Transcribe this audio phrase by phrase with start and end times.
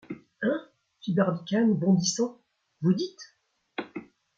[0.41, 0.59] Hein!
[1.01, 2.41] fit Barbicane, bondissant,
[2.81, 3.37] vous dites!